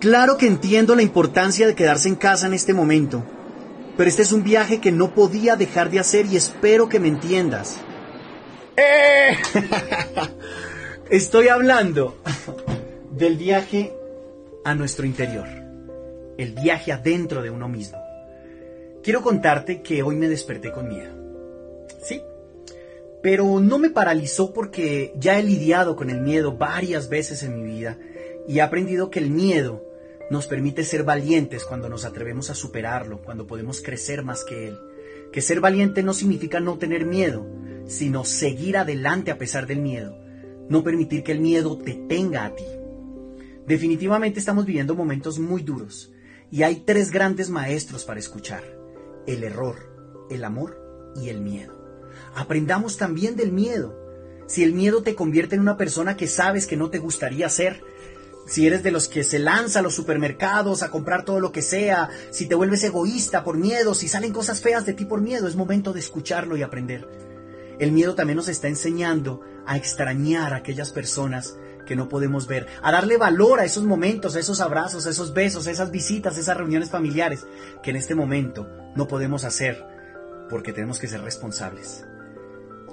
Claro 0.00 0.36
que 0.36 0.46
entiendo 0.46 0.94
la 0.94 1.02
importancia 1.02 1.66
de 1.66 1.74
quedarse 1.74 2.08
en 2.08 2.16
casa 2.16 2.46
en 2.46 2.54
este 2.54 2.74
momento, 2.74 3.24
pero 3.96 4.08
este 4.08 4.22
es 4.22 4.32
un 4.32 4.44
viaje 4.44 4.80
que 4.80 4.92
no 4.92 5.14
podía 5.14 5.56
dejar 5.56 5.90
de 5.90 5.98
hacer 5.98 6.26
y 6.26 6.36
espero 6.36 6.88
que 6.88 7.00
me 7.00 7.08
entiendas. 7.08 7.78
¡Eh! 8.76 9.36
Estoy 11.10 11.48
hablando 11.48 12.18
del 13.10 13.36
viaje 13.36 13.94
a 14.64 14.74
nuestro 14.74 15.06
interior, 15.06 15.46
el 16.36 16.52
viaje 16.52 16.92
adentro 16.92 17.42
de 17.42 17.50
uno 17.50 17.68
mismo. 17.68 17.98
Quiero 19.02 19.22
contarte 19.22 19.82
que 19.82 20.02
hoy 20.02 20.16
me 20.16 20.28
desperté 20.28 20.72
con 20.72 20.88
miedo. 20.88 21.14
Sí, 22.02 22.20
pero 23.22 23.60
no 23.60 23.78
me 23.78 23.90
paralizó 23.90 24.52
porque 24.52 25.12
ya 25.16 25.38
he 25.38 25.42
lidiado 25.42 25.96
con 25.96 26.10
el 26.10 26.20
miedo 26.20 26.56
varias 26.56 27.08
veces 27.08 27.42
en 27.42 27.56
mi 27.56 27.64
vida 27.64 27.98
y 28.46 28.58
he 28.58 28.62
aprendido 28.62 29.10
que 29.10 29.18
el 29.18 29.30
miedo 29.30 29.84
nos 30.30 30.46
permite 30.46 30.84
ser 30.84 31.04
valientes 31.04 31.64
cuando 31.64 31.88
nos 31.88 32.04
atrevemos 32.04 32.50
a 32.50 32.54
superarlo, 32.54 33.22
cuando 33.22 33.46
podemos 33.46 33.80
crecer 33.80 34.22
más 34.22 34.44
que 34.44 34.68
él. 34.68 34.78
Que 35.32 35.40
ser 35.40 35.60
valiente 35.60 36.02
no 36.02 36.14
significa 36.14 36.60
no 36.60 36.78
tener 36.78 37.04
miedo, 37.04 37.46
sino 37.86 38.24
seguir 38.24 38.76
adelante 38.76 39.30
a 39.30 39.38
pesar 39.38 39.66
del 39.66 39.80
miedo, 39.80 40.16
no 40.68 40.82
permitir 40.82 41.22
que 41.22 41.32
el 41.32 41.40
miedo 41.40 41.78
te 41.78 41.94
tenga 41.94 42.44
a 42.44 42.54
ti. 42.54 42.64
Definitivamente 43.66 44.38
estamos 44.38 44.66
viviendo 44.66 44.94
momentos 44.94 45.38
muy 45.38 45.62
duros 45.62 46.12
y 46.50 46.62
hay 46.62 46.76
tres 46.86 47.10
grandes 47.10 47.50
maestros 47.50 48.04
para 48.04 48.20
escuchar, 48.20 48.62
el 49.26 49.42
error, 49.42 50.26
el 50.30 50.44
amor 50.44 51.12
y 51.16 51.28
el 51.28 51.40
miedo. 51.40 51.85
Aprendamos 52.36 52.98
también 52.98 53.34
del 53.34 53.50
miedo. 53.50 53.98
Si 54.46 54.62
el 54.62 54.74
miedo 54.74 55.02
te 55.02 55.14
convierte 55.14 55.54
en 55.54 55.62
una 55.62 55.78
persona 55.78 56.18
que 56.18 56.28
sabes 56.28 56.66
que 56.66 56.76
no 56.76 56.90
te 56.90 56.98
gustaría 56.98 57.48
ser, 57.48 57.82
si 58.46 58.66
eres 58.66 58.82
de 58.82 58.90
los 58.90 59.08
que 59.08 59.24
se 59.24 59.38
lanza 59.38 59.78
a 59.78 59.82
los 59.82 59.94
supermercados 59.94 60.82
a 60.82 60.90
comprar 60.90 61.24
todo 61.24 61.40
lo 61.40 61.50
que 61.50 61.62
sea, 61.62 62.10
si 62.30 62.46
te 62.46 62.54
vuelves 62.54 62.84
egoísta 62.84 63.42
por 63.42 63.56
miedo, 63.56 63.94
si 63.94 64.06
salen 64.06 64.34
cosas 64.34 64.60
feas 64.60 64.84
de 64.84 64.92
ti 64.92 65.06
por 65.06 65.22
miedo, 65.22 65.48
es 65.48 65.56
momento 65.56 65.94
de 65.94 66.00
escucharlo 66.00 66.58
y 66.58 66.62
aprender. 66.62 67.08
El 67.78 67.92
miedo 67.92 68.14
también 68.14 68.36
nos 68.36 68.48
está 68.48 68.68
enseñando 68.68 69.40
a 69.66 69.78
extrañar 69.78 70.52
a 70.52 70.58
aquellas 70.58 70.92
personas 70.92 71.56
que 71.86 71.96
no 71.96 72.10
podemos 72.10 72.46
ver, 72.46 72.66
a 72.82 72.92
darle 72.92 73.16
valor 73.16 73.60
a 73.60 73.64
esos 73.64 73.84
momentos, 73.84 74.36
a 74.36 74.40
esos 74.40 74.60
abrazos, 74.60 75.06
a 75.06 75.10
esos 75.10 75.32
besos, 75.32 75.66
a 75.66 75.70
esas 75.70 75.90
visitas, 75.90 76.36
a 76.36 76.40
esas 76.40 76.56
reuniones 76.58 76.90
familiares 76.90 77.46
que 77.82 77.90
en 77.90 77.96
este 77.96 78.14
momento 78.14 78.68
no 78.94 79.08
podemos 79.08 79.44
hacer 79.44 79.82
porque 80.50 80.74
tenemos 80.74 80.98
que 80.98 81.08
ser 81.08 81.22
responsables. 81.22 82.04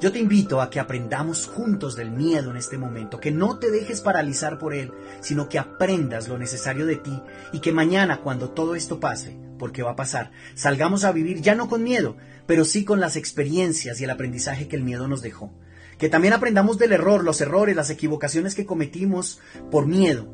Yo 0.03 0.11
te 0.11 0.19
invito 0.19 0.59
a 0.59 0.69
que 0.69 0.81
aprendamos 0.81 1.47
juntos 1.47 1.95
del 1.95 2.11
miedo 2.11 2.51
en 2.51 2.57
este 2.57 2.77
momento, 2.77 3.21
que 3.21 3.31
no 3.31 3.57
te 3.57 3.71
dejes 3.71 4.01
paralizar 4.01 4.59
por 4.59 4.73
él, 4.73 4.91
sino 5.21 5.47
que 5.47 5.57
aprendas 5.57 6.27
lo 6.27 6.37
necesario 6.37 6.85
de 6.85 6.97
ti 6.97 7.21
y 7.53 7.61
que 7.61 7.71
mañana 7.71 8.19
cuando 8.19 8.49
todo 8.49 8.75
esto 8.75 8.99
pase, 8.99 9.39
porque 9.57 9.81
va 9.81 9.91
a 9.91 9.95
pasar, 9.95 10.31
salgamos 10.55 11.05
a 11.05 11.13
vivir 11.13 11.39
ya 11.39 11.55
no 11.55 11.69
con 11.69 11.83
miedo, 11.83 12.17
pero 12.47 12.65
sí 12.65 12.83
con 12.83 12.99
las 12.99 13.15
experiencias 13.15 14.01
y 14.01 14.03
el 14.03 14.09
aprendizaje 14.09 14.67
que 14.67 14.75
el 14.75 14.83
miedo 14.83 15.07
nos 15.07 15.21
dejó. 15.21 15.53
Que 15.97 16.09
también 16.09 16.33
aprendamos 16.33 16.77
del 16.77 16.91
error, 16.91 17.23
los 17.23 17.39
errores, 17.39 17.73
las 17.73 17.89
equivocaciones 17.89 18.55
que 18.55 18.65
cometimos 18.65 19.39
por 19.71 19.87
miedo 19.87 20.27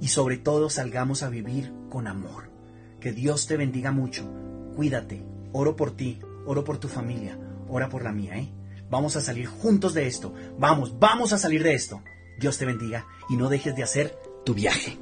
y 0.00 0.08
sobre 0.08 0.38
todo 0.38 0.70
salgamos 0.70 1.22
a 1.22 1.28
vivir 1.28 1.74
con 1.90 2.06
amor. 2.06 2.48
Que 3.00 3.12
Dios 3.12 3.46
te 3.46 3.58
bendiga 3.58 3.92
mucho. 3.92 4.32
Cuídate. 4.74 5.22
Oro 5.52 5.76
por 5.76 5.94
ti, 5.94 6.20
oro 6.46 6.64
por 6.64 6.78
tu 6.78 6.88
familia, 6.88 7.38
ora 7.68 7.90
por 7.90 8.02
la 8.02 8.12
mía, 8.12 8.38
¿eh? 8.38 8.50
Vamos 8.90 9.16
a 9.16 9.20
salir 9.20 9.46
juntos 9.46 9.94
de 9.94 10.06
esto. 10.06 10.34
Vamos, 10.58 10.98
vamos 10.98 11.32
a 11.32 11.38
salir 11.38 11.62
de 11.62 11.74
esto. 11.74 12.02
Dios 12.38 12.58
te 12.58 12.66
bendiga 12.66 13.06
y 13.28 13.36
no 13.36 13.48
dejes 13.48 13.76
de 13.76 13.82
hacer 13.82 14.18
tu 14.44 14.54
viaje. 14.54 14.98